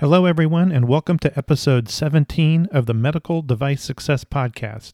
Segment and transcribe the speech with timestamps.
[0.00, 4.92] Hello, everyone, and welcome to episode 17 of the Medical Device Success Podcast.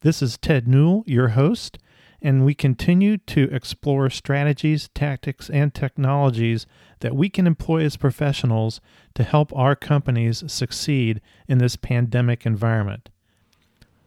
[0.00, 1.78] This is Ted Newell, your host,
[2.20, 6.66] and we continue to explore strategies, tactics, and technologies
[6.98, 8.80] that we can employ as professionals
[9.14, 13.08] to help our companies succeed in this pandemic environment.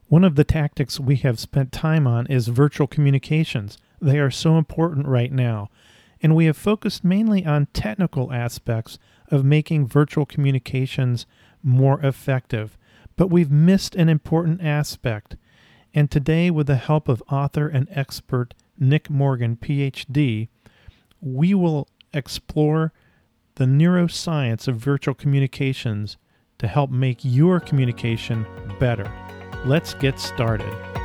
[0.10, 3.78] One of the tactics we have spent time on is virtual communications.
[4.02, 5.70] They are so important right now,
[6.21, 9.00] and we have focused mainly on technical aspects
[9.34, 11.25] of making virtual communications
[11.64, 12.78] more effective.
[13.15, 15.36] But we've missed an important aspect.
[15.93, 20.50] And today, with the help of author and expert Nick Morgan, PhD,
[21.19, 22.93] we will explore
[23.56, 26.18] the neuroscience of virtual communications
[26.59, 28.45] to help make your communication
[28.79, 29.11] better.
[29.65, 31.03] Let's get started.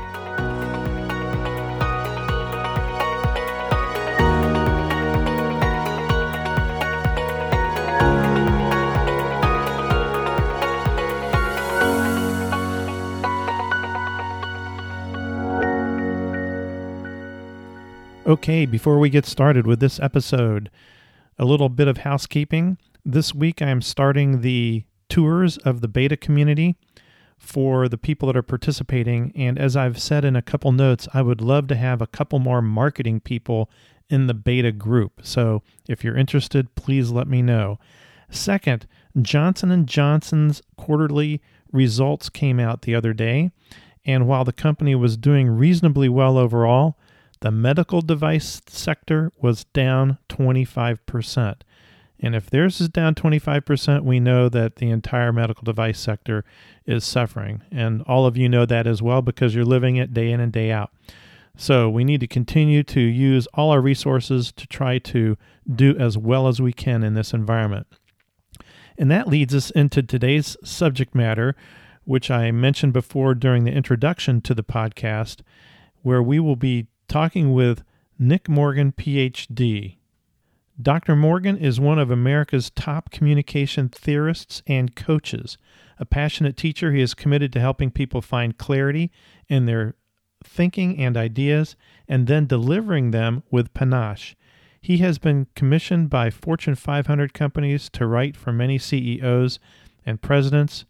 [18.28, 20.70] Okay, before we get started with this episode,
[21.38, 22.76] a little bit of housekeeping.
[23.02, 26.76] This week I am starting the tours of the beta community
[27.38, 29.32] for the people that are participating.
[29.34, 32.38] And as I've said in a couple notes, I would love to have a couple
[32.38, 33.70] more marketing people
[34.10, 35.20] in the beta group.
[35.22, 37.78] So if you're interested, please let me know.
[38.28, 38.86] Second,
[39.22, 41.40] Johnson & Johnson's quarterly
[41.72, 43.52] results came out the other day,
[44.04, 46.98] and while the company was doing reasonably well overall,
[47.40, 51.56] the medical device sector was down 25%.
[52.20, 56.44] And if theirs is down 25%, we know that the entire medical device sector
[56.84, 57.62] is suffering.
[57.70, 60.52] And all of you know that as well because you're living it day in and
[60.52, 60.90] day out.
[61.56, 65.36] So we need to continue to use all our resources to try to
[65.72, 67.86] do as well as we can in this environment.
[68.96, 71.54] And that leads us into today's subject matter,
[72.04, 75.40] which I mentioned before during the introduction to the podcast,
[76.02, 77.82] where we will be talking with
[78.18, 79.96] Nick Morgan, PhD.
[80.80, 81.16] Dr.
[81.16, 85.58] Morgan is one of America's top communication theorists and coaches.
[85.98, 89.10] A passionate teacher, he is committed to helping people find clarity
[89.48, 89.96] in their
[90.44, 91.74] thinking and ideas
[92.06, 94.36] and then delivering them with panache.
[94.80, 99.58] He has been commissioned by Fortune 500 companies to write for many CEOs
[100.06, 100.84] and presidents.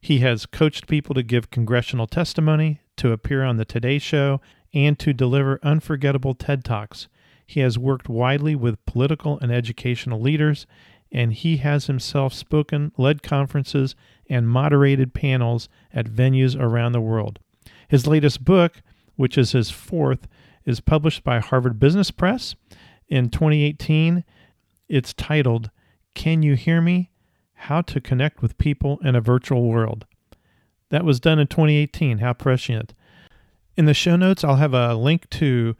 [0.00, 4.40] He has coached people to give congressional testimony, to appear on the Today Show,
[4.76, 7.08] and to deliver unforgettable TED Talks.
[7.46, 10.66] He has worked widely with political and educational leaders,
[11.10, 13.96] and he has himself spoken, led conferences,
[14.28, 17.38] and moderated panels at venues around the world.
[17.88, 18.82] His latest book,
[19.14, 20.28] which is his fourth,
[20.66, 22.54] is published by Harvard Business Press
[23.08, 24.24] in 2018.
[24.90, 25.70] It's titled,
[26.14, 27.10] Can You Hear Me?
[27.54, 30.04] How to Connect with People in a Virtual World.
[30.90, 32.18] That was done in 2018.
[32.18, 32.92] How prescient.
[33.76, 35.76] In the show notes, I'll have a link to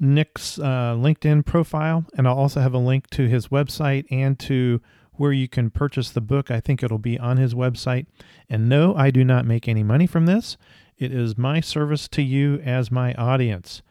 [0.00, 4.80] Nick's uh, LinkedIn profile, and I'll also have a link to his website and to
[5.12, 6.50] where you can purchase the book.
[6.50, 8.06] I think it'll be on his website.
[8.48, 10.56] And no, I do not make any money from this.
[10.98, 13.82] It is my service to you as my audience.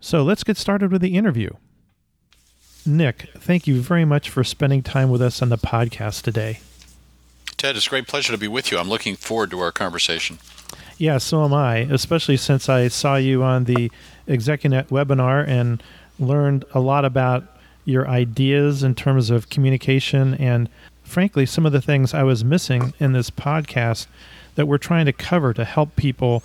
[0.00, 1.50] So let's get started with the interview.
[2.86, 6.60] Nick, thank you very much for spending time with us on the podcast today.
[7.56, 8.78] Ted, it's a great pleasure to be with you.
[8.78, 10.38] I'm looking forward to our conversation.
[10.96, 13.90] Yeah, so am I, especially since I saw you on the
[14.28, 15.82] Execunet webinar and
[16.20, 17.44] learned a lot about
[17.84, 20.68] your ideas in terms of communication and,
[21.02, 24.06] frankly, some of the things I was missing in this podcast
[24.54, 26.42] that we're trying to cover to help people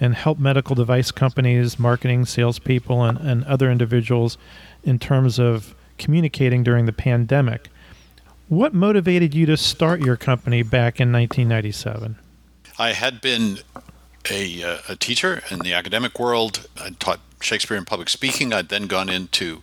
[0.00, 4.36] and help medical device companies, marketing, salespeople, and, and other individuals
[4.82, 7.68] in terms of communicating during the pandemic.
[8.48, 12.16] What motivated you to start your company back in 1997?
[12.78, 13.58] I had been
[14.30, 16.68] a, uh, a teacher in the academic world.
[16.80, 18.52] I taught Shakespeare and public speaking.
[18.52, 19.62] I'd then gone into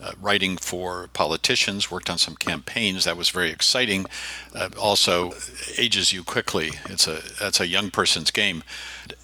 [0.00, 3.04] uh, writing for politicians, worked on some campaigns.
[3.04, 4.06] That was very exciting.
[4.54, 5.32] Uh, also,
[5.78, 6.72] ages you quickly.
[6.86, 8.62] It's a that's a young person's game,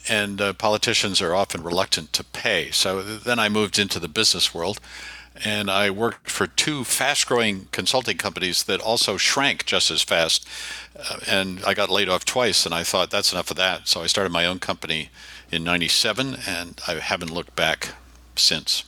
[0.08, 2.70] and uh, politicians are often reluctant to pay.
[2.70, 4.80] So then I moved into the business world
[5.44, 10.46] and I worked for two fast growing consulting companies that also shrank just as fast.
[10.98, 13.88] Uh, and I got laid off twice, and I thought that's enough of that.
[13.88, 15.10] So I started my own company
[15.50, 17.94] in 97, and I haven't looked back
[18.36, 18.84] since.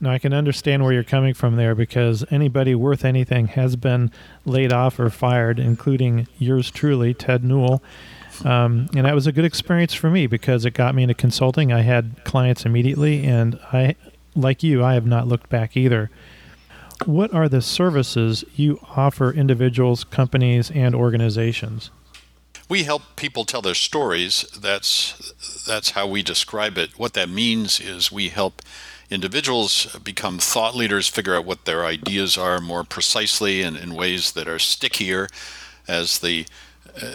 [0.00, 4.12] Now, I can understand where you're coming from there because anybody worth anything has been
[4.44, 7.82] laid off or fired, including yours truly, Ted Newell.
[8.44, 11.72] Um, and that was a good experience for me because it got me into consulting.
[11.72, 13.96] I had clients immediately, and I
[14.36, 16.10] like you, I have not looked back either.
[17.06, 21.90] What are the services you offer individuals, companies, and organizations?
[22.68, 24.42] We help people tell their stories.
[24.58, 25.32] That's
[25.66, 26.98] that's how we describe it.
[26.98, 28.60] What that means is we help
[29.10, 34.32] individuals become thought leaders, figure out what their ideas are more precisely and in ways
[34.32, 35.28] that are stickier,
[35.86, 36.46] as the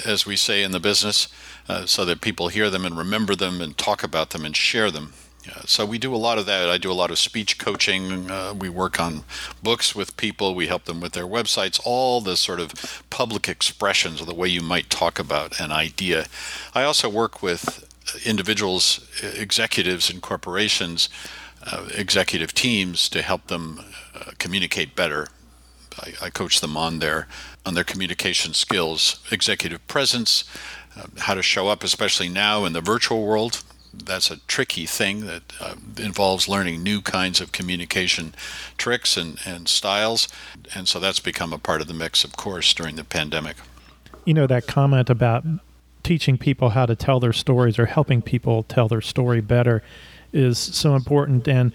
[0.06, 1.28] as we say in the business,
[1.68, 4.90] uh, so that people hear them and remember them and talk about them and share
[4.90, 5.14] them.
[5.50, 6.70] Uh, so we do a lot of that.
[6.70, 8.32] I do a lot of speech coaching.
[8.32, 9.24] Uh, we work on
[9.62, 10.56] books with people.
[10.56, 11.82] We help them with their websites.
[11.84, 16.26] All the sort of public expressions of the way you might talk about an idea.
[16.74, 17.90] I also work with
[18.26, 21.10] individuals, executives and corporations,
[21.66, 23.84] uh, executive teams to help them
[24.16, 25.28] uh, communicate better.
[26.00, 27.28] I, I, coach them on their
[27.66, 30.44] on their communication skills, executive presence,
[30.98, 33.64] uh, how to show up, especially now in the virtual world
[33.94, 38.34] that's a tricky thing that uh, involves learning new kinds of communication
[38.78, 40.28] tricks and, and styles.
[40.76, 43.58] And so that's become a part of the mix, of course, during the pandemic.
[44.26, 45.46] You know, that comment about
[46.04, 49.84] teaching people how to tell their stories or helping people tell their story better
[50.32, 51.48] is so important.
[51.48, 51.72] And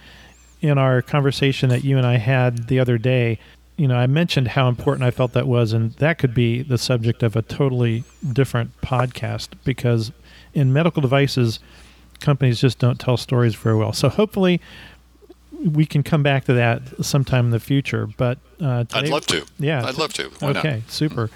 [0.60, 3.38] in our conversation that you and I had the other day,
[3.76, 6.78] you know, I mentioned how important I felt that was, and that could be the
[6.78, 10.10] subject of a totally different podcast because
[10.52, 11.60] in medical devices,
[12.20, 13.92] companies just don't tell stories very well.
[13.92, 14.60] So hopefully
[15.64, 18.06] we can come back to that sometime in the future.
[18.06, 19.46] But uh, today, I'd love to.
[19.58, 20.30] Yeah, I'd love to.
[20.38, 20.90] Why okay, not?
[20.90, 21.30] super.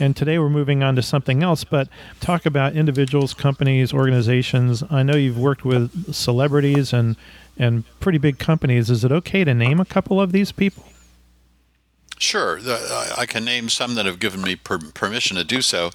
[0.00, 1.88] And today we're moving on to something else, but
[2.20, 4.82] talk about individuals, companies, organizations.
[4.90, 7.16] I know you've worked with celebrities and
[7.56, 8.90] and pretty big companies.
[8.90, 10.84] Is it okay to name a couple of these people?
[12.18, 12.58] Sure,
[13.16, 15.90] I can name some that have given me permission to do so.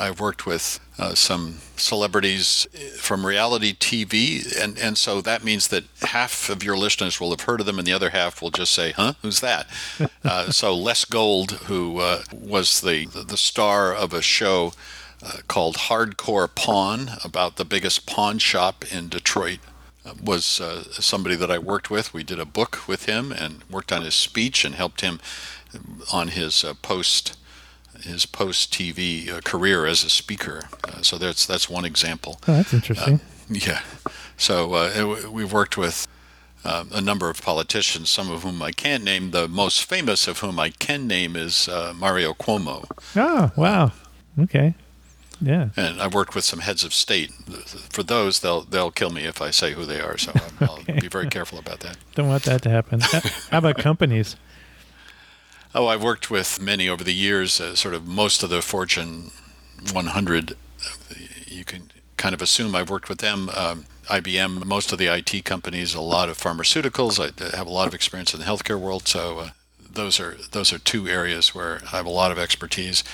[0.00, 2.66] I've worked with uh, some celebrities
[2.98, 7.42] from reality TV, and, and so that means that half of your listeners will have
[7.42, 9.66] heard of them, and the other half will just say, "Huh, who's that?"
[10.24, 14.72] uh, so Les Gold, who uh, was the the star of a show
[15.22, 19.58] uh, called Hardcore Pawn about the biggest pawn shop in Detroit,
[20.04, 22.14] uh, was uh, somebody that I worked with.
[22.14, 25.20] We did a book with him and worked on his speech and helped him
[26.12, 27.36] on his post
[28.02, 30.68] his post TV uh, career as a speaker.
[30.84, 32.38] Uh, so that's that's one example.
[32.48, 33.16] Oh, that's interesting.
[33.16, 33.18] Uh,
[33.50, 33.80] yeah.
[34.36, 36.06] So uh, we've worked with
[36.64, 39.30] uh, a number of politicians, some of whom I can't name.
[39.30, 42.84] The most famous of whom I can name is uh, Mario Cuomo.
[43.16, 43.92] Oh, wow.
[44.38, 44.74] Okay.
[45.40, 45.68] Yeah.
[45.76, 47.30] And I've worked with some heads of state.
[47.90, 50.18] For those, they'll they'll kill me if I say who they are.
[50.18, 50.94] So I'll, okay.
[50.94, 51.96] I'll be very careful about that.
[52.14, 53.00] Don't want that to happen.
[53.50, 54.36] How about companies?
[55.78, 59.30] Oh, I've worked with many over the years, uh, sort of most of the Fortune
[59.92, 60.56] 100.
[61.46, 63.48] You can kind of assume I've worked with them.
[63.50, 67.20] Um, IBM, most of the IT companies, a lot of pharmaceuticals.
[67.20, 69.50] I have a lot of experience in the healthcare world, so uh,
[69.88, 73.04] those are those are two areas where I have a lot of expertise.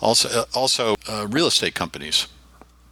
[0.00, 2.28] Also, uh, also uh, real estate companies.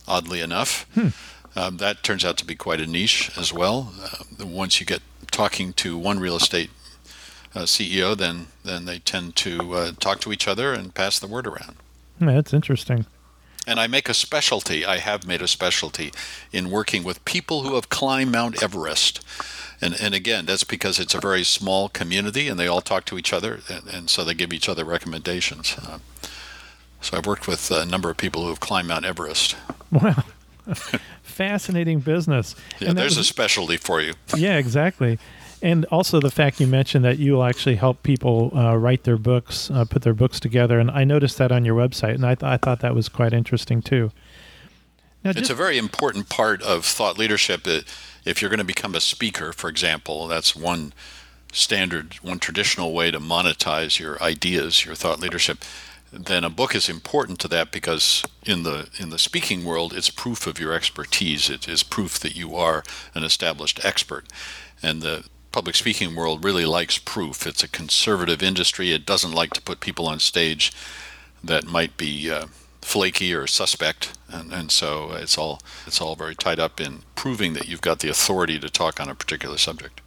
[0.06, 1.08] Oddly enough, hmm.
[1.56, 3.94] um, that turns out to be quite a niche as well.
[3.98, 5.00] Uh, once you get
[5.30, 6.68] talking to one real estate
[7.60, 11.46] CEO, then then they tend to uh, talk to each other and pass the word
[11.46, 11.76] around.
[12.20, 13.06] That's interesting.
[13.66, 14.84] And I make a specialty.
[14.84, 16.12] I have made a specialty
[16.50, 19.20] in working with people who have climbed Mount Everest.
[19.80, 23.18] And, and again, that's because it's a very small community and they all talk to
[23.18, 25.76] each other, and, and so they give each other recommendations.
[25.80, 25.98] Uh,
[27.00, 29.56] so I've worked with a number of people who have climbed Mount Everest.
[29.90, 30.24] Wow.
[31.22, 32.54] Fascinating business.
[32.78, 34.14] Yeah, there's was, a specialty for you.
[34.36, 35.18] Yeah, exactly
[35.62, 39.16] and also the fact you mentioned that you will actually help people uh, write their
[39.16, 42.34] books, uh, put their books together, and I noticed that on your website, and I,
[42.34, 44.10] th- I thought that was quite interesting too.
[45.24, 47.66] Now, it's a very important part of thought leadership.
[48.24, 50.92] If you're going to become a speaker, for example, that's one
[51.52, 55.58] standard, one traditional way to monetize your ideas, your thought leadership.
[56.12, 60.10] Then a book is important to that because in the in the speaking world, it's
[60.10, 61.48] proof of your expertise.
[61.48, 62.82] It is proof that you are
[63.14, 64.26] an established expert.
[64.82, 67.46] And the public speaking world really likes proof.
[67.46, 68.92] It's a conservative industry.
[68.92, 70.72] It doesn't like to put people on stage
[71.44, 72.46] that might be uh,
[72.80, 77.52] flaky or suspect, and, and so it's all it's all very tied up in proving
[77.54, 80.00] that you've got the authority to talk on a particular subject.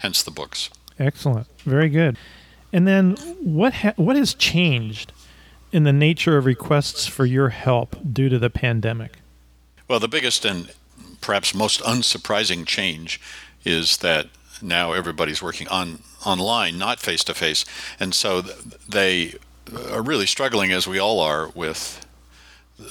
[0.00, 0.70] Hence the books.
[0.98, 2.16] Excellent, very good.
[2.72, 5.12] And then what ha- what has changed
[5.72, 9.18] in the nature of requests for your help due to the pandemic?
[9.86, 10.72] Well, the biggest and
[11.20, 13.20] perhaps most unsurprising change
[13.64, 14.28] is that
[14.62, 17.64] now everybody's working on online, not face to face,
[18.00, 18.42] and so
[18.88, 19.34] they
[19.90, 22.06] are really struggling, as we all are, with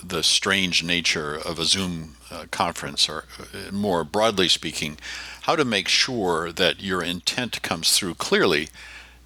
[0.03, 4.97] the strange nature of a Zoom uh, conference, or uh, more broadly speaking,
[5.43, 8.67] how to make sure that your intent comes through clearly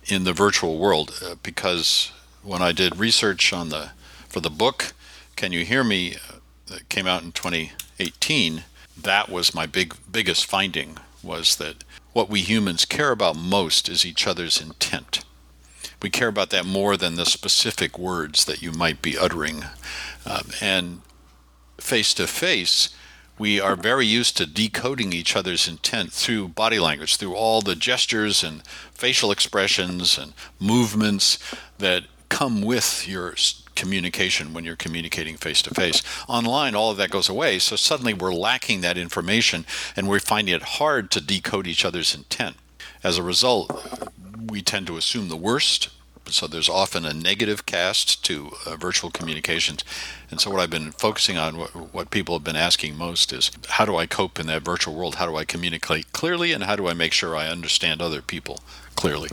[0.06, 1.20] in the virtual world.
[1.24, 2.12] Uh, because
[2.44, 3.92] when I did research on the
[4.30, 4.94] for the book,
[5.36, 6.36] Can You Hear Me, uh,
[6.68, 8.64] that came out in 2018,
[9.02, 11.84] that was my big biggest finding was that
[12.14, 15.24] what we humans care about most is each other's intent.
[16.02, 19.66] We care about that more than the specific words that you might be uttering.
[20.26, 21.02] Um, and
[21.80, 22.90] face to face,
[23.38, 27.76] we are very used to decoding each other's intent through body language, through all the
[27.76, 31.40] gestures and facial expressions and movements
[31.78, 33.36] that come with your
[33.82, 36.04] communication when you're communicating face to face.
[36.28, 40.54] Online, all of that goes away, so suddenly we're lacking that information and we're finding
[40.54, 42.58] it hard to decode each other's intent.
[43.04, 43.68] As a result,
[44.52, 45.90] we tend to assume the worst
[46.28, 49.84] so there's often a negative cast to uh, virtual communications.
[50.30, 53.52] And so what I've been focusing on, what, what people have been asking most is
[53.68, 55.16] how do I cope in that virtual world?
[55.16, 56.54] How do I communicate clearly?
[56.54, 58.60] And how do I make sure I understand other people
[58.96, 59.30] clearly?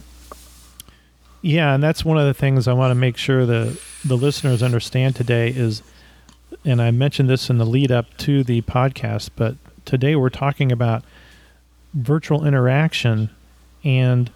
[1.40, 4.62] Yeah, and that's one of the things I want to make sure the the listeners
[4.62, 5.82] understand today is
[6.64, 10.72] and I mentioned this in the lead up to the podcast, but today we're talking
[10.72, 11.04] about
[11.94, 13.30] virtual interaction
[13.84, 14.30] and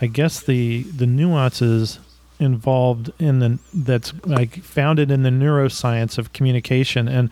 [0.00, 1.98] I guess the the nuances
[2.38, 7.08] involved in the that's like founded in the neuroscience of communication.
[7.08, 7.30] And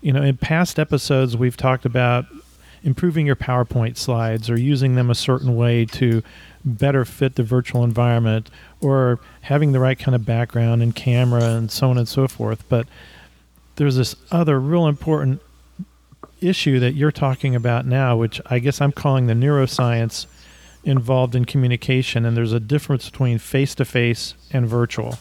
[0.00, 2.26] you know in past episodes we've talked about
[2.84, 6.22] improving your PowerPoint slides or using them a certain way to
[6.64, 11.70] better fit the virtual environment or having the right kind of background and camera and
[11.70, 12.86] so on and so forth but
[13.76, 15.42] there's this other real important
[16.40, 20.26] issue that you're talking about now which I guess I'm calling the neuroscience
[20.84, 25.18] involved in communication, and there's a difference between face to face and virtual.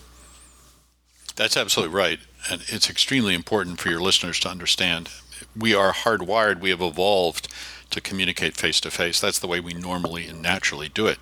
[1.35, 2.19] That's absolutely right.
[2.51, 5.09] And it's extremely important for your listeners to understand.
[5.57, 7.47] We are hardwired, we have evolved
[7.91, 9.19] to communicate face to face.
[9.19, 11.19] That's the way we normally and naturally do it.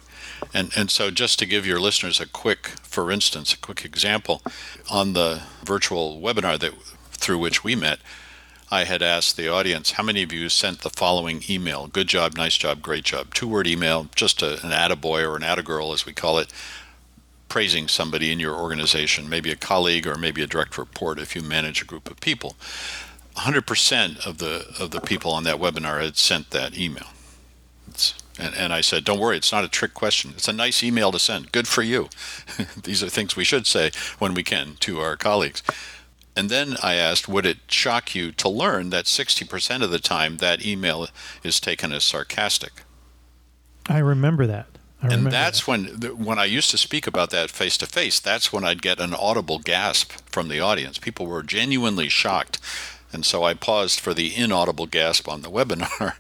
[0.53, 4.41] And, and so, just to give your listeners a quick, for instance, a quick example,
[4.89, 6.74] on the virtual webinar that
[7.12, 8.00] through which we met,
[8.74, 11.88] I had asked the audience, how many of you sent the following email?
[11.88, 13.33] Good job, nice job, great job.
[13.33, 16.53] Two word email, just a, an attaboy or an attagirl, as we call it,
[17.50, 21.41] praising somebody in your organization, maybe a colleague or maybe a direct report if you
[21.41, 22.55] manage a group of people.
[23.36, 27.07] 100% of the of the people on that webinar had sent that email.
[28.39, 30.31] And, and, I said, don't worry, it's not a trick question.
[30.35, 31.51] It's a nice email to send.
[31.51, 32.09] Good for you.
[32.83, 35.61] These are things we should say when we can to our colleagues.
[36.35, 40.38] And then I asked, would it shock you to learn that 60% of the time
[40.38, 41.07] that email
[41.43, 42.83] is taken as sarcastic?
[43.89, 44.67] I remember that.
[45.01, 45.67] I and remember that's that.
[45.67, 49.00] when when I used to speak about that face to face, that's when I'd get
[49.00, 51.00] an audible gasp from the audience.
[51.00, 52.59] People were genuinely shocked.
[53.11, 56.13] And so I paused for the inaudible gasp on the webinar.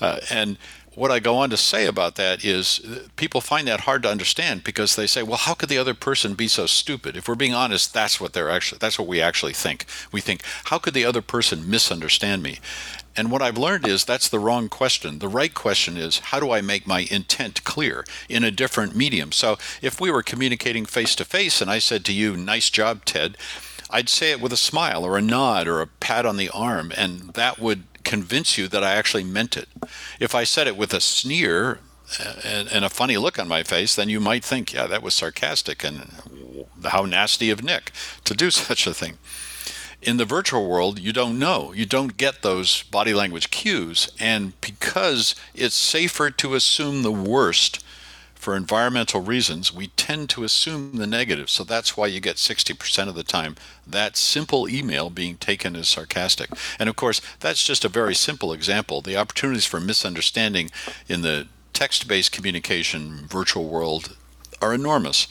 [0.00, 0.58] Uh, and
[0.96, 4.10] what I go on to say about that is uh, people find that hard to
[4.10, 7.16] understand because they say, well, how could the other person be so stupid?
[7.16, 9.84] If we're being honest, that's what they're actually, that's what we actually think.
[10.10, 12.58] We think, how could the other person misunderstand me?
[13.14, 15.18] And what I've learned is that's the wrong question.
[15.18, 19.32] The right question is, how do I make my intent clear in a different medium?
[19.32, 23.04] So if we were communicating face to face and I said to you, nice job,
[23.04, 23.36] Ted,
[23.90, 26.92] I'd say it with a smile or a nod or a pat on the arm,
[26.96, 29.68] and that would convince you that I actually meant it.
[30.20, 31.80] If I said it with a sneer
[32.20, 35.02] uh, and, and, a funny look on my face, then you might think, yeah, that
[35.02, 36.12] was sarcastic and
[36.84, 37.90] how nasty of Nick
[38.24, 39.18] to do such a thing.
[40.02, 41.72] In the virtual world, you don't know.
[41.72, 44.08] You don't get those body language cues.
[44.20, 47.84] And because it's safer to assume the worst
[48.46, 51.50] for environmental reasons, we tend to assume the negative.
[51.50, 55.88] So that's why you get 60% of the time that simple email being taken as
[55.88, 56.50] sarcastic.
[56.78, 59.00] And of course, that's just a very simple example.
[59.00, 60.70] The opportunities for misunderstanding
[61.08, 64.16] in the text based communication virtual world
[64.62, 65.26] are enormous.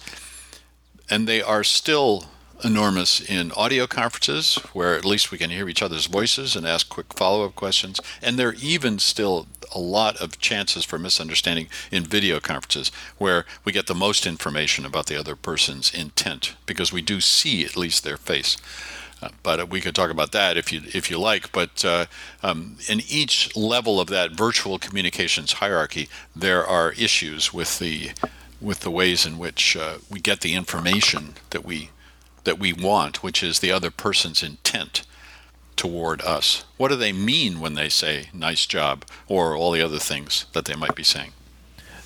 [1.10, 2.26] And they are still
[2.66, 6.90] enormous in audio conferences where at least we can hear each other's voices and ask
[6.90, 8.02] quick follow up questions.
[8.24, 13.46] And there are even still a lot of chances for misunderstanding in video conferences where
[13.64, 17.78] we get the most information about the other person's intent because we do see at
[17.78, 18.58] least their face.
[19.22, 21.52] Uh, but we could talk about that if you if you like.
[21.52, 22.06] But uh,
[22.42, 28.12] um, in each level of that virtual communications hierarchy, there are issues with the
[28.60, 31.92] with the ways in which uh, we get the information that we
[32.46, 35.06] that we want, which is the other person's intent
[35.76, 36.64] toward us.
[36.78, 40.66] What do they mean when they say nice job or all the other things that
[40.66, 41.32] they might be saying?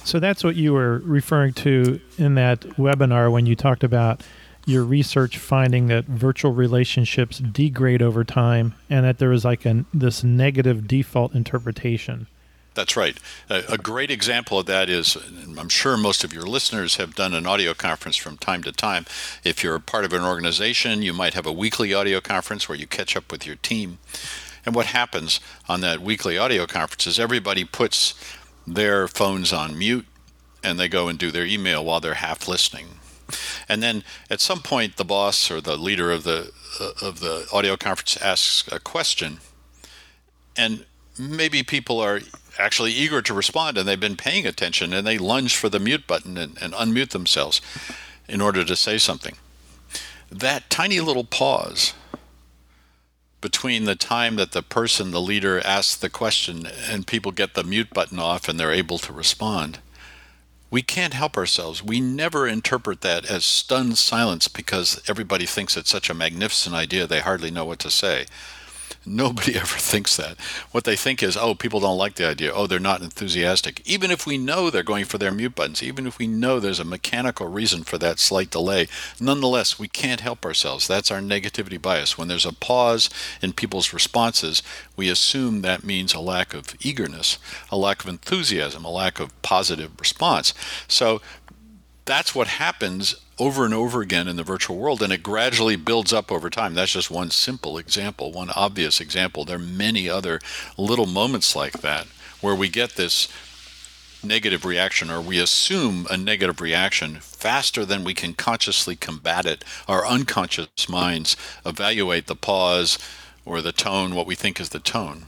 [0.03, 4.21] So that's what you were referring to in that webinar when you talked about
[4.65, 9.85] your research finding that virtual relationships degrade over time and that there is like a,
[9.93, 12.27] this negative default interpretation.
[12.79, 13.17] That's right.
[13.49, 15.17] A, a, great example of that is
[15.57, 19.05] I'm sure most of your listeners have done an audio conference from time to time.
[19.43, 22.87] If you're part of an organization, you might have a weekly audio conference where you
[22.87, 23.97] catch up with your team.
[24.65, 28.13] And what happens on that weekly audio conference is everybody puts
[28.65, 30.05] their phones on mute
[30.63, 32.87] and they go and do their email while they're half listening.
[33.67, 37.45] And then at some point, the boss or the leader of the uh, of the
[37.51, 39.39] audio conference asks a question,
[40.55, 40.85] and
[41.19, 42.21] maybe people are
[42.57, 46.07] actually eager to respond and they've been paying attention and they lunge for the mute
[46.07, 47.61] button and, and unmute themselves
[48.27, 49.35] in order to say something.
[50.31, 51.93] That tiny little pause
[53.41, 57.63] between the time that the person, the leader, asks the question and people get the
[57.63, 59.79] mute button off and they're able to respond.
[60.71, 61.83] We can't help ourselves.
[61.83, 67.07] We never interpret that as stunned silence because everybody thinks it's such a magnificent idea
[67.07, 68.25] they hardly know what to say.
[69.05, 70.37] Nobody ever thinks that.
[70.71, 72.53] What they think is, oh, people don't like the idea.
[72.53, 73.81] Oh, they're not enthusiastic.
[73.85, 76.79] Even if we know they're going for their mute buttons, even if we know there's
[76.79, 78.87] a mechanical reason for that slight delay,
[79.19, 80.87] nonetheless, we can't help ourselves.
[80.87, 82.17] That's our negativity bias.
[82.17, 83.09] When there's a pause
[83.41, 84.61] in people's responses,
[84.95, 87.37] we assume that means a lack of eagerness,
[87.71, 90.53] a lack of enthusiasm, a lack of positive response.
[90.87, 91.21] So
[92.05, 96.11] that's what happens over and over again in the virtual world, and it gradually builds
[96.11, 96.73] up over time.
[96.73, 99.45] That's just one simple example, one obvious example.
[99.45, 100.39] There are many other
[100.77, 102.07] little moments like that
[102.41, 103.27] where we get this
[104.23, 109.63] negative reaction or we assume a negative reaction faster than we can consciously combat it.
[109.87, 112.99] Our unconscious minds evaluate the pause
[113.45, 115.25] or the tone, what we think is the tone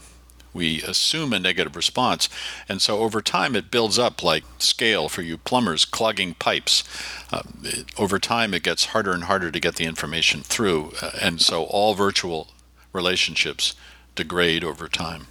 [0.52, 2.28] we assume a negative response.
[2.68, 6.84] And so over time, it builds up like scale for you plumbers clogging pipes.
[7.32, 10.92] Uh, it, over time, it gets harder and harder to get the information through.
[11.00, 12.48] Uh, and so all virtual
[12.92, 13.74] relationships
[14.14, 15.26] degrade over time.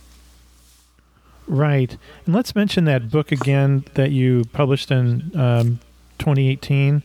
[1.47, 1.97] Right.
[2.25, 5.79] And let's mention that book again that you published in um,
[6.19, 7.03] 2018.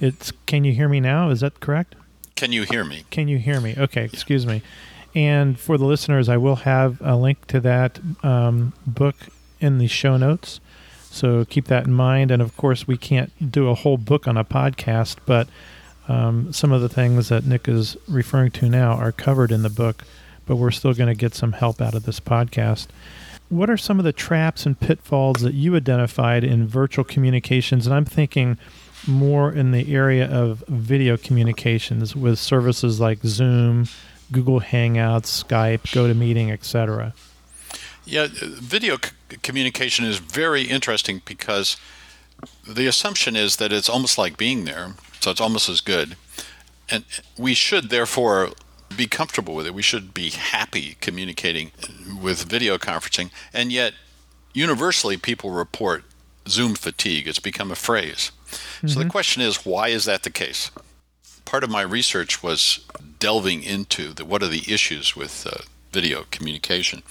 [0.00, 1.30] It's Can You Hear Me Now?
[1.30, 1.96] Is that correct?
[2.36, 3.04] Can you hear me?
[3.10, 3.74] Can you hear me?
[3.76, 4.62] Okay, excuse me.
[5.18, 9.16] And for the listeners, I will have a link to that um, book
[9.58, 10.60] in the show notes.
[11.10, 12.30] So keep that in mind.
[12.30, 15.48] And of course, we can't do a whole book on a podcast, but
[16.06, 19.70] um, some of the things that Nick is referring to now are covered in the
[19.70, 20.04] book,
[20.46, 22.86] but we're still going to get some help out of this podcast.
[23.48, 27.88] What are some of the traps and pitfalls that you identified in virtual communications?
[27.88, 28.56] And I'm thinking
[29.04, 33.88] more in the area of video communications with services like Zoom,
[34.30, 37.14] Google Hangouts, Skype, GoToMeeting, etc.
[38.04, 41.76] Yeah, video c- communication is very interesting because
[42.66, 46.16] the assumption is that it's almost like being there, so it's almost as good.
[46.90, 47.04] And
[47.36, 48.50] we should therefore
[48.96, 49.74] be comfortable with it.
[49.74, 51.72] We should be happy communicating
[52.22, 53.30] with video conferencing.
[53.52, 53.94] And yet,
[54.54, 56.04] universally, people report
[56.46, 57.28] Zoom fatigue.
[57.28, 58.32] It's become a phrase.
[58.50, 58.88] Mm-hmm.
[58.88, 59.10] So the mm-hmm.
[59.10, 60.70] question is, why is that the case?
[61.44, 62.80] Part of my research was
[63.18, 67.02] delving into the, what are the issues with uh, video communication.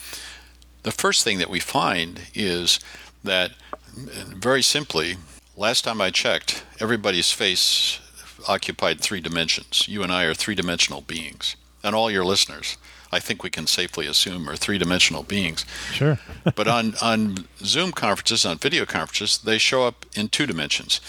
[0.83, 2.79] The first thing that we find is
[3.23, 3.51] that,
[3.93, 5.17] very simply,
[5.55, 7.99] last time I checked, everybody's face
[8.47, 9.87] occupied three dimensions.
[9.87, 12.77] You and I are three dimensional beings, and all your listeners.
[13.11, 15.65] I think we can safely assume are three dimensional beings.
[15.93, 16.19] Sure.
[16.55, 20.99] but on, on Zoom conferences, on video conferences, they show up in two dimensions.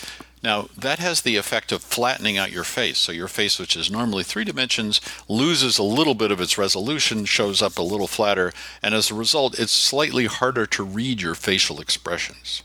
[0.43, 2.99] Now, that has the effect of flattening out your face.
[2.99, 7.25] So, your face, which is normally three dimensions, loses a little bit of its resolution,
[7.25, 11.35] shows up a little flatter, and as a result, it's slightly harder to read your
[11.35, 12.63] facial expressions.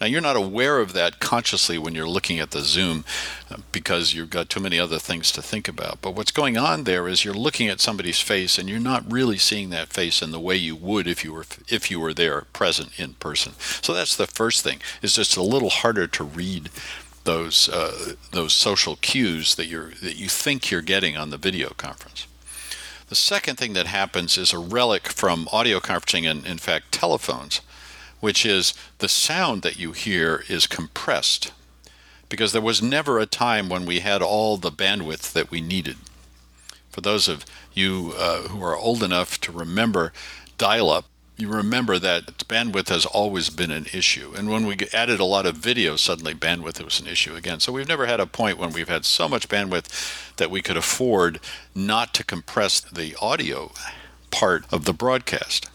[0.00, 3.04] Now, you're not aware of that consciously when you're looking at the Zoom
[3.50, 6.02] uh, because you've got too many other things to think about.
[6.02, 9.38] But what's going on there is you're looking at somebody's face and you're not really
[9.38, 12.42] seeing that face in the way you would if you were if you were there
[12.52, 13.54] present in person.
[13.58, 14.80] So that's the first thing.
[15.00, 16.68] It's just a little harder to read
[17.24, 21.70] those uh, those social cues that you're that you think you're getting on the video
[21.70, 22.26] conference.
[23.08, 27.60] The second thing that happens is a relic from audio conferencing and in fact telephones
[28.26, 31.52] which is the sound that you hear is compressed
[32.28, 35.94] because there was never a time when we had all the bandwidth that we needed.
[36.90, 40.12] For those of you uh, who are old enough to remember
[40.58, 41.04] dial up,
[41.36, 44.32] you remember that bandwidth has always been an issue.
[44.36, 47.60] And when we added a lot of video, suddenly bandwidth was an issue again.
[47.60, 50.76] So we've never had a point when we've had so much bandwidth that we could
[50.76, 51.38] afford
[51.76, 53.70] not to compress the audio
[54.32, 55.70] part of the broadcast.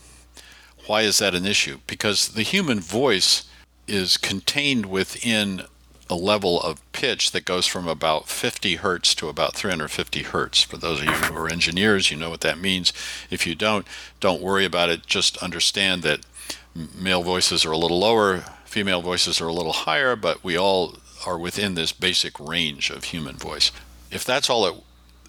[0.88, 1.80] Why is that an issue?
[1.88, 3.46] Because the human voice
[3.88, 5.64] is contained within
[6.10, 10.62] a level of pitch that goes from about 50 hertz to about 350 hertz.
[10.62, 12.92] For those of you who are engineers, you know what that means.
[13.30, 13.88] If you don't,
[14.20, 15.06] don't worry about it.
[15.06, 16.26] Just understand that
[16.76, 20.98] male voices are a little lower, female voices are a little higher, but we all
[21.26, 23.72] are within this basic range of human voice.
[24.12, 24.76] If that's all it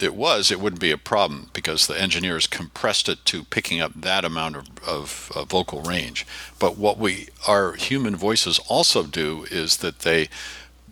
[0.03, 3.93] it was, it wouldn't be a problem because the engineers compressed it to picking up
[3.95, 6.27] that amount of, of, of, vocal range.
[6.59, 10.29] But what we our human voices also do is that they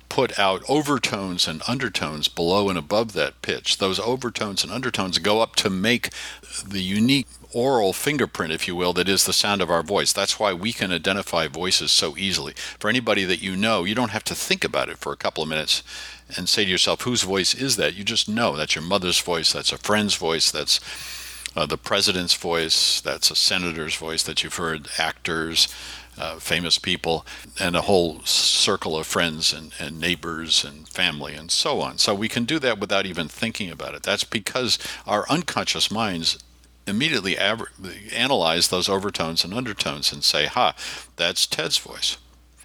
[0.09, 3.79] put out overtones and undertones below and above that pitch.
[3.79, 6.11] Those overtones and undertones go up to make
[6.67, 10.13] the unique oral fingerprint, if you will, that is the sound of our voice.
[10.13, 12.55] That's why we can identify voices so easily.
[12.79, 15.43] For anybody that you know, you don't have to think about it for a couple
[15.43, 15.83] of minutes
[16.37, 17.95] and say to yourself, whose voice is that?
[17.95, 20.81] You just know that's your mother's voice, that's a friend's voice, that's
[21.57, 25.69] uh, the president's voice, that's a senator's voice that you've heard, actors,
[26.19, 27.27] uh, famous people,
[27.59, 31.99] and a whole circle of friends and, and neighbors and family and so on.
[31.99, 34.03] So we can do that without even thinking about it.
[34.03, 36.39] That's because our unconscious minds
[36.87, 40.75] immediately analyze those overtones and undertones and say, ha,
[41.17, 42.17] that's Ted's voice.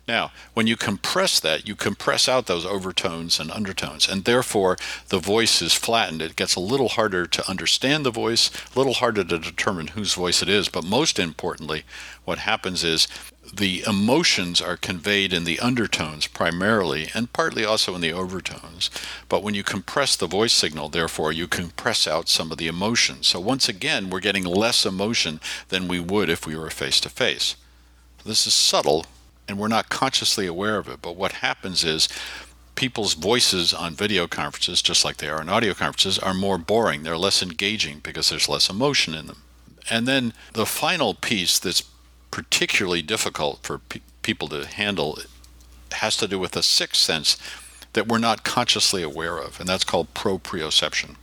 [0.08, 4.78] Now, when you compress that, you compress out those overtones and undertones, and therefore
[5.10, 6.22] the voice is flattened.
[6.22, 10.14] It gets a little harder to understand the voice, a little harder to determine whose
[10.14, 10.70] voice it is.
[10.70, 11.86] But most importantly,
[12.24, 13.08] what happens is
[13.52, 18.92] the emotions are conveyed in the undertones primarily, and partly also in the overtones.
[19.28, 23.26] But when you compress the voice signal, therefore, you compress out some of the emotions.
[23.26, 25.40] So once again, we're getting less emotion
[25.70, 27.56] than we would if we were face to face.
[28.24, 29.06] This is subtle,
[29.48, 31.02] and we're not consciously aware of it.
[31.02, 32.10] But what happens is
[32.76, 37.04] people's voices on video conferences, just like they are in audio conferences, are more boring.
[37.04, 39.44] They're less engaging because there's less emotion in them.
[39.90, 41.84] And then the final piece that's
[42.32, 45.20] particularly difficult for pe- people to handle
[45.94, 47.38] has to do with a sixth sense
[47.94, 51.16] that we're not consciously aware of, and that's called proprioception.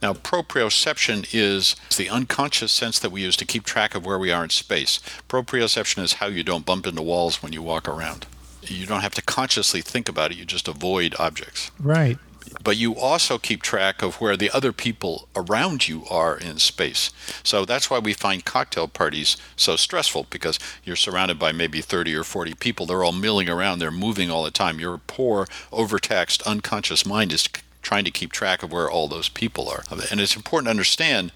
[0.00, 4.30] Now, proprioception is the unconscious sense that we use to keep track of where we
[4.30, 5.00] are in space.
[5.28, 8.26] Proprioception is how you don't bump into walls when you walk around.
[8.62, 11.70] You don't have to consciously think about it, you just avoid objects.
[11.80, 12.18] Right.
[12.62, 17.10] But you also keep track of where the other people around you are in space.
[17.42, 22.14] So that's why we find cocktail parties so stressful because you're surrounded by maybe 30
[22.14, 22.86] or 40 people.
[22.86, 24.80] They're all milling around, they're moving all the time.
[24.80, 27.48] Your poor, overtaxed, unconscious mind is
[27.82, 29.84] trying to keep track of where all those people are.
[30.10, 31.32] And it's important to understand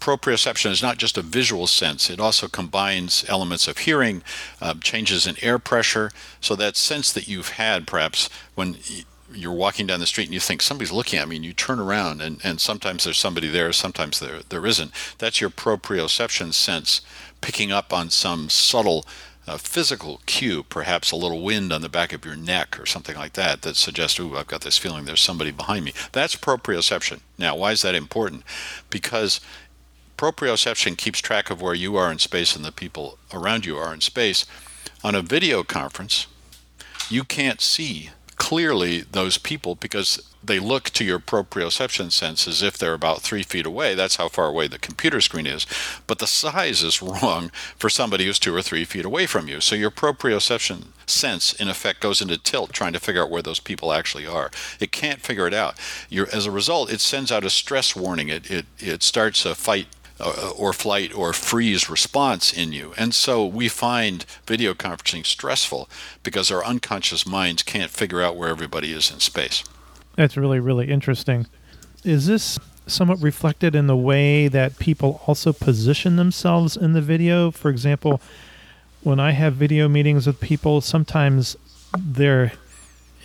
[0.00, 4.22] proprioception is not just a visual sense, it also combines elements of hearing,
[4.60, 6.10] uh, changes in air pressure.
[6.40, 8.76] So that sense that you've had perhaps when
[9.32, 11.78] you're walking down the street and you think somebody's looking at me and you turn
[11.78, 14.92] around and, and sometimes there's somebody there, sometimes there there isn't.
[15.18, 17.02] That's your proprioception sense
[17.40, 19.04] picking up on some subtle
[19.48, 23.16] a physical cue, perhaps a little wind on the back of your neck or something
[23.16, 25.92] like that, that suggests, ooh, I've got this feeling there's somebody behind me.
[26.12, 27.20] That's proprioception.
[27.38, 28.44] Now, why is that important?
[28.90, 29.40] Because
[30.16, 33.94] proprioception keeps track of where you are in space and the people around you are
[33.94, 34.44] in space.
[35.02, 36.26] On a video conference,
[37.08, 42.78] you can't see clearly those people because they look to your proprioception sense as if
[42.78, 43.94] they're about three feet away.
[43.94, 45.66] That's how far away the computer screen is.
[46.06, 49.60] But the size is wrong for somebody who's two or three feet away from you.
[49.60, 53.60] So your proprioception sense, in effect, goes into tilt trying to figure out where those
[53.60, 54.50] people actually are.
[54.80, 55.76] It can't figure it out.
[56.08, 58.28] You're, as a result, it sends out a stress warning.
[58.28, 59.88] It, it, it starts a fight
[60.20, 62.92] uh, or flight or freeze response in you.
[62.96, 65.88] And so we find video conferencing stressful
[66.22, 69.62] because our unconscious minds can't figure out where everybody is in space.
[70.18, 71.46] That's really, really interesting.
[72.02, 77.52] Is this somewhat reflected in the way that people also position themselves in the video?
[77.52, 78.20] For example,
[79.04, 81.56] when I have video meetings with people, sometimes
[81.96, 82.50] their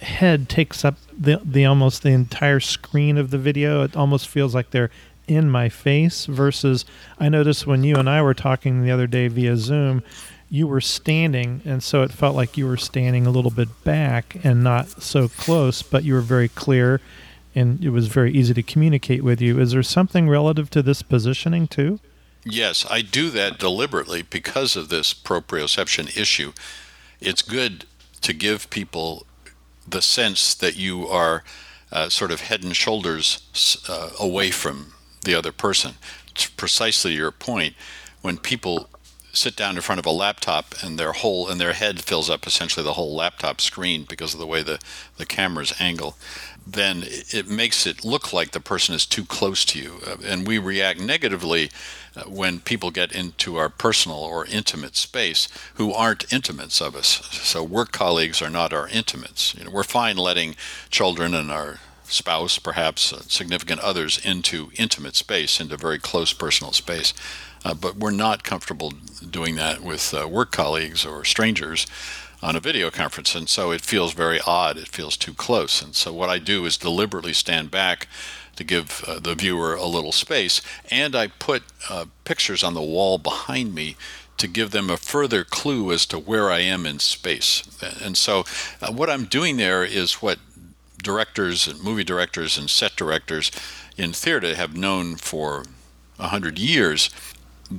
[0.01, 3.81] head takes up the, the almost the entire screen of the video.
[3.81, 4.91] It almost feels like they're
[5.27, 6.85] in my face versus
[7.19, 10.03] I noticed when you and I were talking the other day via Zoom,
[10.53, 14.37] you were standing and so it felt like you were standing a little bit back
[14.43, 17.01] and not so close, but you were very clear
[17.55, 19.59] and it was very easy to communicate with you.
[19.59, 21.99] Is there something relative to this positioning too?
[22.45, 26.53] Yes, I do that deliberately because of this proprioception issue.
[27.19, 27.85] It's good
[28.21, 29.25] to give people
[29.87, 31.43] the sense that you are
[31.91, 34.93] uh, sort of head and shoulders uh, away from
[35.25, 35.95] the other person.
[36.29, 37.73] It's precisely your point.
[38.21, 38.87] When people
[39.33, 42.45] sit down in front of a laptop and their whole and their head fills up
[42.45, 44.79] essentially the whole laptop screen because of the way the,
[45.17, 46.15] the camera's angle,
[46.65, 49.99] then it makes it look like the person is too close to you.
[50.05, 51.71] Uh, and we react negatively
[52.15, 57.27] uh, when people get into our personal or intimate space who aren't intimates of us.
[57.31, 59.55] So work colleagues are not our intimates.
[59.55, 60.55] You know, we're fine letting
[60.91, 66.71] children and our spouse, perhaps uh, significant others, into intimate space, into very close personal
[66.71, 67.13] space.
[67.65, 68.91] Uh, but we're not comfortable
[69.29, 71.87] doing that with uh, work colleagues or strangers
[72.41, 73.35] on a video conference.
[73.35, 74.77] And so it feels very odd.
[74.77, 75.81] It feels too close.
[75.81, 78.07] And so what I do is deliberately stand back
[78.57, 80.61] to give uh, the viewer a little space.
[80.91, 83.95] And I put uh, pictures on the wall behind me
[84.37, 87.63] to give them a further clue as to where I am in space.
[88.03, 88.43] And so
[88.81, 90.39] uh, what I'm doing there is what
[91.01, 93.51] directors and movie directors and set directors
[93.97, 95.65] in theater have known for
[96.19, 97.09] a hundred years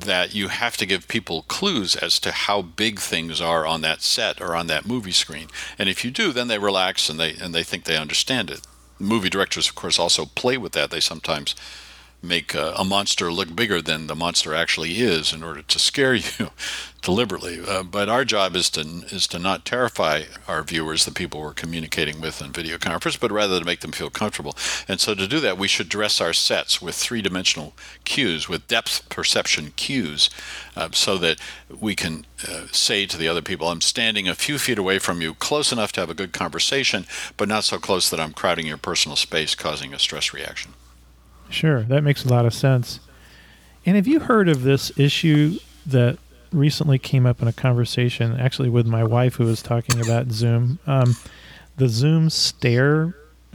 [0.00, 4.02] that you have to give people clues as to how big things are on that
[4.02, 5.48] set or on that movie screen.
[5.78, 8.60] And if you do, then they relax and they and they think they understand it.
[8.98, 10.90] Movie directors, of course, also play with that.
[10.90, 11.54] They sometimes
[12.24, 16.14] make a, a, monster look bigger than the monster actually is in order to scare
[16.38, 16.50] you
[17.02, 17.60] deliberately.
[17.66, 21.52] Uh, but our job is to is to not terrify our viewers, the people we're
[21.52, 24.56] communicating with in video conference, but rather to make them feel comfortable.
[24.88, 29.08] And so to do that, we should dress our sets with three-dimensional cues, with depth
[29.08, 30.30] perception cues,
[30.76, 34.58] uh, so that we can uh, say to the other people, "I'm standing a few
[34.58, 37.06] feet away from you, close enough to have a good conversation,
[37.36, 40.74] but not so close that I'm crowding your personal space, causing a stress reaction."
[41.54, 42.98] Sure, that makes a lot of sense.
[43.86, 46.18] And have you heard of this issue that
[46.50, 50.80] recently came up in a conversation, actually with my wife, who was talking about Zoom?
[50.84, 51.16] Um,
[51.76, 53.14] the Zoom stare.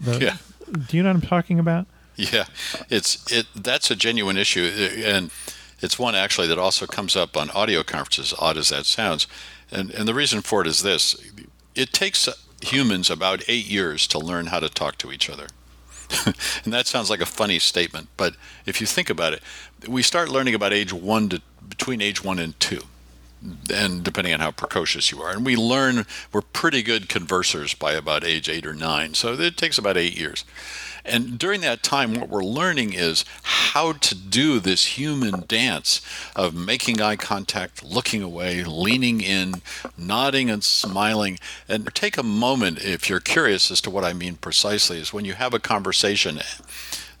[0.00, 0.36] the, yeah.
[0.88, 1.86] Do you know what I'm talking about?
[2.16, 2.46] Yeah,
[2.90, 3.46] it's it.
[3.54, 4.64] That's a genuine issue,
[5.04, 5.30] and
[5.80, 8.34] it's one actually that also comes up on audio conferences.
[8.38, 9.28] Odd as that sounds,
[9.70, 11.16] and and the reason for it is this:
[11.74, 12.28] it takes
[12.62, 15.46] humans about eight years to learn how to talk to each other.
[16.64, 18.34] and that sounds like a funny statement, but
[18.66, 19.42] if you think about it,
[19.88, 22.82] we start learning about age one to between age one and two
[23.72, 25.30] and depending on how precocious you are.
[25.30, 29.14] And we learn we're pretty good conversers by about age eight or nine.
[29.14, 30.44] So it takes about eight years.
[31.04, 36.00] And during that time, what we're learning is how to do this human dance
[36.36, 39.54] of making eye contact, looking away, leaning in,
[39.98, 41.40] nodding and smiling.
[41.68, 45.24] And take a moment, if you're curious as to what I mean precisely, is when
[45.24, 46.40] you have a conversation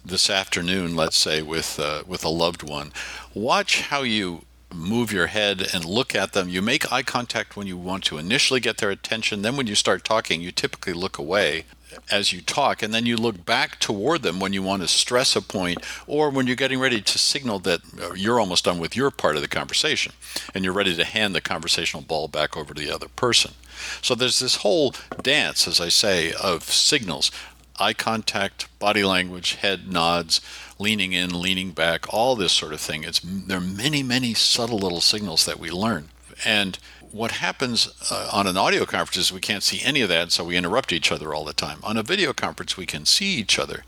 [0.04, 2.92] this afternoon, let's say, with, uh, with a loved one,
[3.34, 6.48] watch how you move your head and look at them.
[6.48, 9.42] You make eye contact when you want to initially get their attention.
[9.42, 11.64] Then, when you start talking, you typically look away
[12.10, 15.36] as you talk, and then you look back toward them when you want to stress
[15.36, 18.96] a point or when you're getting ready to signal that uh, you're almost done with
[18.96, 20.12] your part of the conversation
[20.54, 23.52] and you're ready to hand the conversational ball back over to the other person.
[24.00, 27.30] So there's this whole dance, as I say, of signals
[27.78, 30.40] eye contact, body language, head nods,
[30.82, 33.04] leaning in, leaning back, all this sort of thing.
[33.04, 36.08] It's there are many, many subtle little signals that we learn.
[36.44, 36.78] And
[37.12, 40.44] what happens uh, on an audio conference is we can't see any of that, so
[40.44, 41.78] we interrupt each other all the time.
[41.82, 43.84] On a video conference, we can see each other,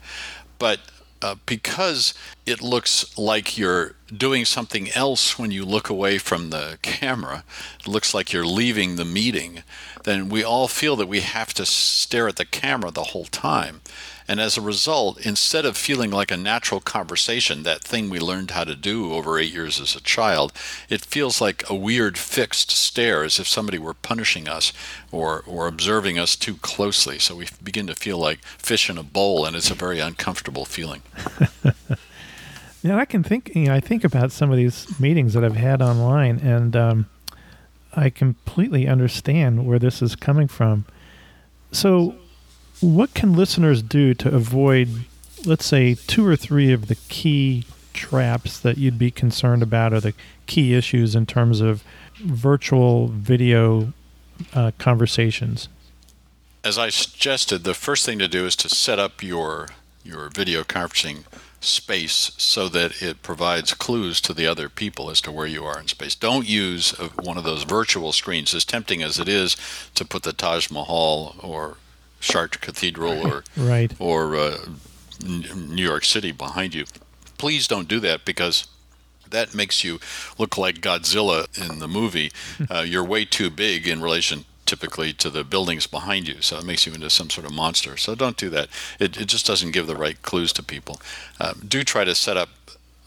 [0.59, 0.80] but
[1.22, 2.12] uh, because
[2.44, 7.44] it looks like you're doing something else when you look away from the camera,
[7.80, 9.62] it looks like you're leaving the meeting,
[10.02, 13.80] then we all feel that we have to stare at the camera the whole time.
[14.26, 18.52] And as a result, instead of feeling like a natural conversation, that thing we learned
[18.52, 20.52] how to do over eight years as a child,
[20.88, 24.72] it feels like a weird fixed stare as if somebody were punishing us
[25.12, 27.18] or, or observing us too closely.
[27.18, 30.64] So we begin to feel like fish in a bowl, and it's a very uncomfortable
[30.64, 31.02] feeling.
[32.84, 33.50] Yeah, I can think.
[33.54, 37.06] You know, I think about some of these meetings that I've had online, and um,
[37.94, 40.84] I completely understand where this is coming from.
[41.72, 42.14] So,
[42.80, 45.04] what can listeners do to avoid,
[45.44, 50.00] let's say, two or three of the key traps that you'd be concerned about, or
[50.00, 50.14] the
[50.46, 51.84] key issues in terms of
[52.18, 53.92] virtual video
[54.52, 55.68] uh, conversations?
[56.62, 59.68] As I suggested, the first thing to do is to set up your
[60.02, 61.24] your video conferencing
[61.60, 65.80] space so that it provides clues to the other people as to where you are
[65.80, 66.14] in space.
[66.14, 66.90] Don't use
[67.22, 69.56] one of those virtual screens, as tempting as it is
[69.94, 71.78] to put the Taj Mahal or
[72.24, 73.92] Chartres Cathedral or right.
[73.98, 74.56] or uh,
[75.24, 76.84] New York City behind you.
[77.38, 78.66] Please don't do that because
[79.30, 79.98] that makes you
[80.38, 82.30] look like Godzilla in the movie.
[82.70, 86.64] Uh, you're way too big in relation typically to the buildings behind you, so it
[86.64, 87.96] makes you into some sort of monster.
[87.96, 88.68] So don't do that.
[88.98, 91.00] It, it just doesn't give the right clues to people.
[91.38, 92.48] Um, do try to set up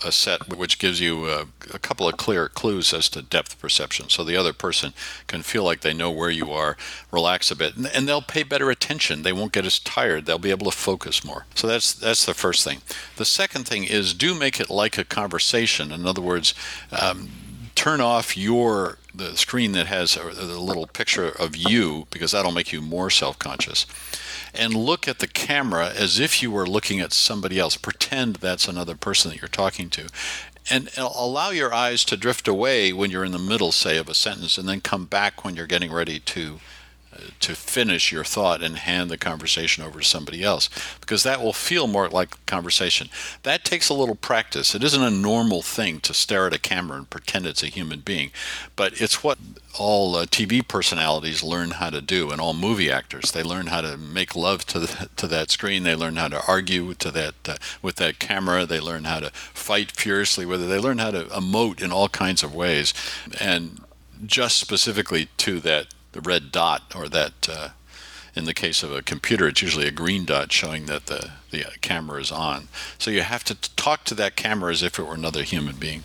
[0.03, 4.09] a set which gives you a, a, couple of clear clues as to depth perception
[4.09, 4.93] so the other person
[5.25, 6.77] can feel like they know where you are
[7.11, 9.23] relax a bit and, and, they'll pay better attention.
[9.23, 10.25] They won't get as tired.
[10.25, 11.45] They'll be able to focus more.
[11.55, 12.81] So that's that's the first thing.
[13.17, 15.91] The second thing is do make it like a conversation.
[15.91, 16.53] In other words
[16.91, 17.29] um,
[17.75, 22.51] turn off your the screen that has a, a little picture of you because that'll
[22.51, 23.85] make you more self-conscious
[24.57, 27.77] and look at the camera as if you were looking at somebody else.
[27.77, 30.07] Pretend that's another person that you're talking to.
[30.69, 34.13] And allow your eyes to drift away when you're in the middle, say, of a
[34.13, 36.59] sentence, and then come back when you're getting ready to
[37.39, 41.53] to finish your thought and hand the conversation over to somebody else because that will
[41.53, 43.09] feel more like conversation.
[43.43, 44.75] That takes a little practice.
[44.75, 48.01] It isn't a normal thing to stare at a camera and pretend it's a human
[48.01, 48.31] being,
[48.75, 49.37] but it's what
[49.79, 53.31] all uh, TV personalities learn how to do and all movie actors.
[53.31, 55.83] They learn how to make love to the, to that screen.
[55.83, 58.65] They learn how to argue to that uh, with that camera.
[58.65, 60.57] They learn how to fight furiously it.
[60.57, 62.93] They learn how to emote in all kinds of ways.
[63.39, 63.81] And
[64.25, 65.87] just specifically to that
[66.17, 67.69] the red dot or that uh,
[68.35, 71.63] in the case of a computer it's usually a green dot showing that the, the
[71.81, 72.67] camera is on.
[72.97, 76.03] So you have to talk to that camera as if it were another human being.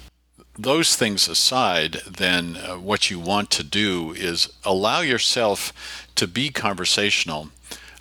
[0.59, 5.73] Those things aside then uh, what you want to do is allow yourself
[6.17, 7.49] to be conversational.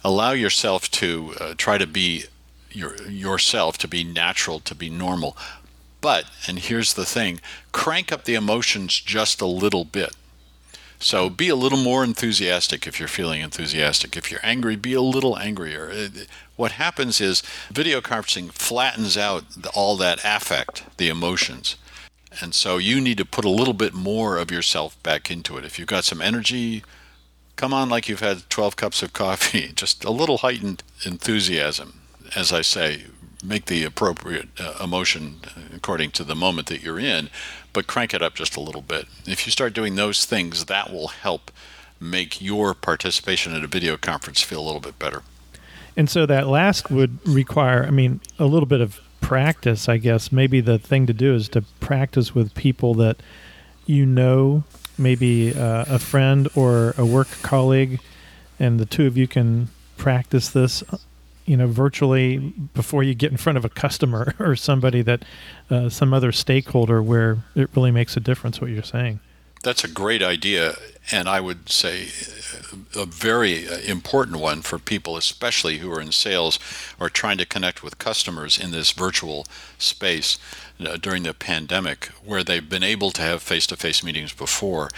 [0.04, 2.26] Allow yourself to uh, try to be
[2.72, 5.38] your, yourself to be natural to be normal.
[6.02, 7.40] But and here's the thing
[7.72, 10.14] crank up the emotions just a little bit
[11.02, 14.16] so be a little more enthusiastic if you're feeling enthusiastic.
[14.16, 16.10] If you're angry, be a little angrier.
[16.56, 21.76] What happens is video conferencing flattens out all that affect, the emotions.
[22.40, 25.66] And so you need to put a little bit more of yourself back into it.
[25.66, 26.84] If you've got some energy,
[27.56, 32.00] come on like you've had 12 cups of coffee, just a little heightened enthusiasm.
[32.36, 33.06] As I say,
[33.44, 35.42] make the appropriate uh, emotion
[35.76, 37.30] according to the moment that you're in,
[37.74, 39.06] but crank it up just a little bit.
[39.26, 41.52] If you start doing those things, that will help
[42.00, 45.22] make your participation at a video conference feel a little bit better.
[45.96, 50.32] And so that last would require, I mean, a little bit of practice, I guess.
[50.32, 53.18] Maybe the thing to do is to practice with people that
[53.86, 54.64] you know,
[54.98, 58.00] maybe uh, a friend or a work colleague,
[58.60, 60.84] and the two of you can practice this
[61.46, 62.38] you know virtually
[62.74, 65.24] before you get in front of a customer or somebody that
[65.70, 69.20] uh, some other stakeholder where it really makes a difference what you're saying.
[69.64, 70.76] That's a great idea
[71.10, 72.08] and i would say
[72.96, 76.60] a very important one for people especially who are in sales
[77.00, 79.46] or trying to connect with customers in this virtual
[79.78, 80.38] space
[80.80, 84.90] uh, during the pandemic where they've been able to have face-to-face meetings before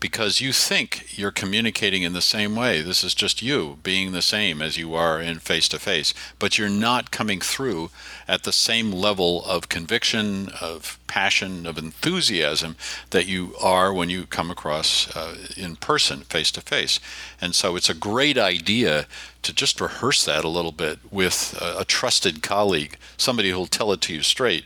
[0.00, 2.80] because you think you're communicating in the same way.
[2.80, 6.56] This is just you being the same as you are in face to face, but
[6.56, 7.90] you're not coming through
[8.28, 12.76] at the same level of conviction, of passion, of enthusiasm
[13.10, 17.00] that you are when you come across uh, in person, face to face.
[17.40, 19.06] And so it's a great idea
[19.42, 23.92] to just rehearse that a little bit with a, a trusted colleague, somebody who'll tell
[23.92, 24.64] it to you straight.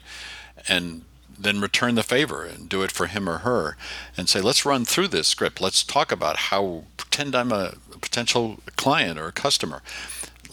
[0.69, 1.03] And
[1.43, 3.77] then return the favor and do it for him or her
[4.17, 5.61] and say, let's run through this script.
[5.61, 9.83] Let's talk about how pretend I'm a potential client or a customer.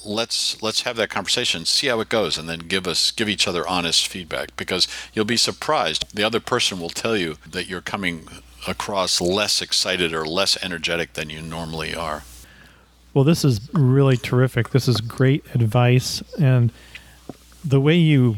[0.05, 3.47] Let's let's have that conversation, see how it goes, and then give us give each
[3.47, 6.15] other honest feedback because you'll be surprised.
[6.15, 8.27] The other person will tell you that you're coming
[8.67, 12.23] across less excited or less energetic than you normally are.
[13.13, 14.69] Well, this is really terrific.
[14.69, 16.71] This is great advice and
[17.63, 18.37] the way you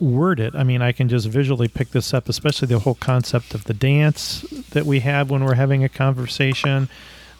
[0.00, 0.54] word it.
[0.54, 3.74] I mean, I can just visually pick this up, especially the whole concept of the
[3.74, 6.88] dance that we have when we're having a conversation,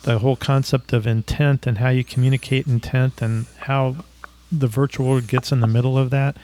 [0.03, 3.97] the whole concept of intent and how you communicate intent and how
[4.51, 6.37] the virtual gets in the middle of that.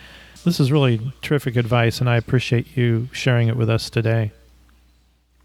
[0.44, 4.31] This is really terrific advice, and I appreciate you sharing it with us today.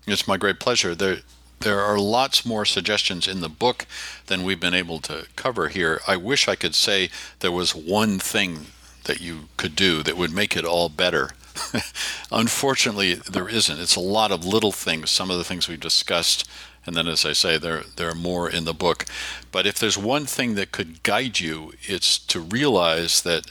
[0.05, 0.93] It's my great pleasure.
[0.93, 1.19] There,
[1.61, 3.85] there are lots more suggestions in the book
[4.27, 6.01] than we've been able to cover here.
[6.05, 8.67] I wish I could say there was one thing
[9.09, 11.31] that you could do that would make it all better.
[12.31, 13.79] Unfortunately, there isn't.
[13.79, 16.47] It's a lot of little things, some of the things we've discussed,
[16.85, 19.05] and then, as I say, there, there are more in the book.
[19.51, 23.47] But if there's one thing that could guide you, it's to realize that,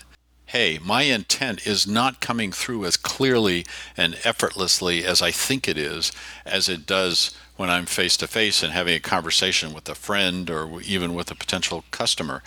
[0.47, 3.67] hey, my intent is not coming through as clearly
[3.97, 6.13] and effortlessly as I think it is,
[6.47, 10.49] as it does when I'm face to face and having a conversation with a friend
[10.49, 12.45] or even with a potential customer.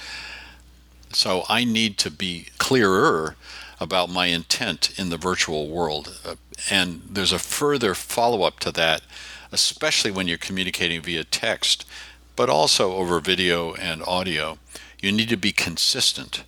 [1.13, 3.35] So I need to be clearer
[3.81, 6.17] about my intent in the virtual world.
[6.25, 6.35] Uh,
[6.69, 9.01] and there's a further follow up to that,
[9.51, 11.85] especially when you're communicating via text,
[12.37, 14.57] but also over video and audio.
[15.01, 16.43] You need to be consistent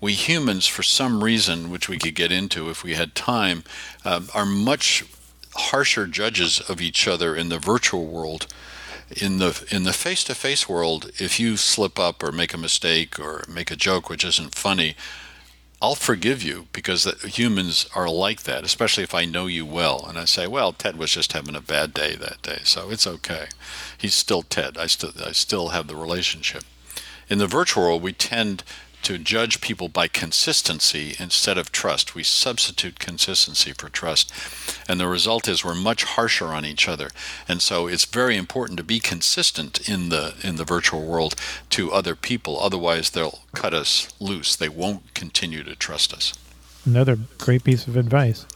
[0.00, 3.64] we humans, for some reason, which we could get into if we had time,
[4.04, 5.04] uh, are much
[5.54, 8.46] harsher judges of each other in the virtual world.
[9.16, 13.44] In the in the face-to-face world, if you slip up or make a mistake or
[13.48, 14.96] make a joke which isn't funny,
[15.82, 20.06] I'll forgive you because humans are like that, especially if I know you well.
[20.08, 23.06] And I say, well, Ted was just having a bad day that day, so it's
[23.06, 23.46] okay.
[23.98, 24.78] He's still Ted.
[24.78, 26.64] I still I still have the relationship.
[27.28, 28.62] In the virtual world, we tend
[29.02, 32.14] to judge people by consistency instead of trust.
[32.14, 34.32] We substitute consistency for trust.
[34.88, 37.10] And the result is we're much harsher on each other.
[37.48, 41.34] And so it's very important to be consistent in the in the virtual world
[41.70, 42.58] to other people.
[42.60, 44.56] Otherwise they'll cut us loose.
[44.56, 46.34] They won't continue to trust us.
[46.84, 48.46] Another great piece of advice.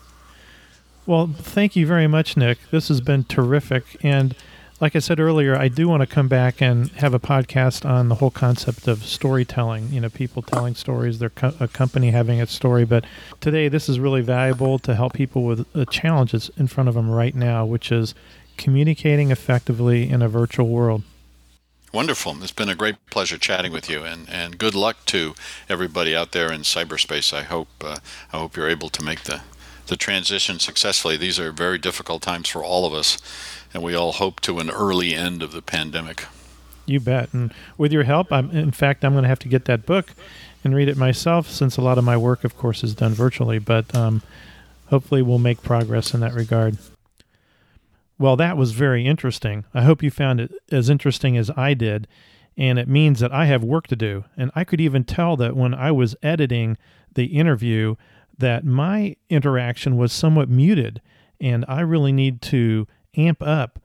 [1.06, 2.58] Well, thank you very much, Nick.
[2.70, 3.84] This has been terrific.
[4.02, 4.36] And
[4.80, 8.08] like I said earlier, I do want to come back and have a podcast on
[8.08, 9.92] the whole concept of storytelling.
[9.92, 12.86] You know, people telling stories, their co- a company having its story.
[12.86, 13.04] But
[13.40, 17.10] today, this is really valuable to help people with the challenges in front of them
[17.10, 18.14] right now, which is
[18.56, 21.02] communicating effectively in a virtual world.
[21.92, 22.40] Wonderful.
[22.42, 25.34] It's been a great pleasure chatting with you, and, and good luck to
[25.68, 27.34] everybody out there in cyberspace.
[27.34, 27.98] I hope uh,
[28.32, 29.42] I hope you're able to make the
[29.90, 31.18] the transition successfully.
[31.18, 33.18] These are very difficult times for all of us,
[33.74, 36.26] and we all hope to an early end of the pandemic.
[36.86, 37.28] You bet.
[37.34, 40.14] And with your help, I'm in fact I'm going to have to get that book
[40.64, 43.58] and read it myself, since a lot of my work, of course, is done virtually.
[43.58, 44.22] But um,
[44.86, 46.78] hopefully, we'll make progress in that regard.
[48.18, 49.64] Well, that was very interesting.
[49.74, 52.06] I hope you found it as interesting as I did.
[52.56, 54.24] And it means that I have work to do.
[54.36, 56.76] And I could even tell that when I was editing
[57.14, 57.96] the interview,
[58.40, 61.00] that my interaction was somewhat muted.
[61.40, 62.86] And I really need to
[63.16, 63.78] amp up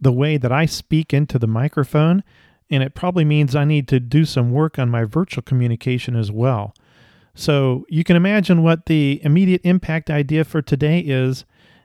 [0.00, 2.22] the way that I speak into the microphone,
[2.70, 6.30] and it probably means I need to do some work on my virtual communication as
[6.30, 6.74] well.
[7.34, 11.44] So you can imagine what the immediate impact idea for today is,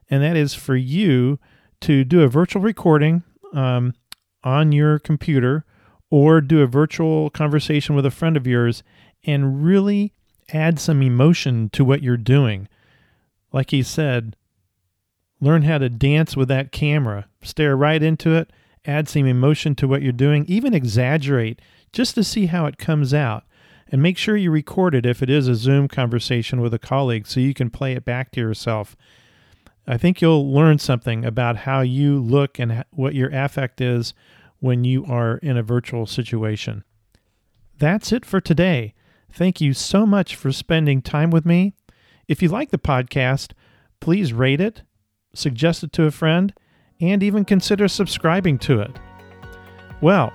[0.10, 1.40] and that is for you
[1.82, 3.24] to do a virtual recording
[3.54, 3.94] um,
[4.44, 5.66] on your computer
[6.12, 8.84] or do a virtual conversation with a friend of yours
[9.24, 10.14] and really
[10.54, 12.68] add some emotion to what you're doing.
[13.52, 14.36] Like he said,
[15.42, 17.28] Learn how to dance with that camera.
[17.42, 18.52] Stare right into it,
[18.86, 21.62] add some emotion to what you're doing, even exaggerate
[21.94, 23.46] just to see how it comes out.
[23.92, 27.26] And make sure you record it if it is a Zoom conversation with a colleague
[27.26, 28.96] so you can play it back to yourself.
[29.88, 34.14] I think you'll learn something about how you look and what your affect is
[34.60, 36.84] when you are in a virtual situation.
[37.80, 38.94] That's it for today.
[39.32, 41.74] Thank you so much for spending time with me.
[42.28, 43.52] If you like the podcast,
[44.00, 44.84] please rate it
[45.34, 46.54] suggest it to a friend,
[47.00, 48.92] and even consider subscribing to it.
[50.02, 50.34] Well,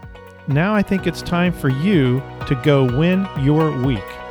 [0.49, 4.24] now I think it's time for you to go win your week.